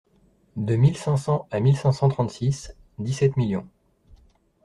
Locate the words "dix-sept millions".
2.97-3.67